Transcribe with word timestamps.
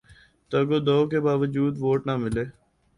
تگ 0.51 0.67
و 0.75 0.77
دو 0.87 0.97
کے 1.11 1.19
باوجود 1.27 1.73
ووٹ 1.83 2.01
نہ 2.07 2.13
ملے 2.21 2.43